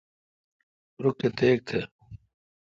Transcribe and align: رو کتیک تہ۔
رو 1.01 1.09
کتیک 1.19 1.57
تہ۔ 1.67 1.79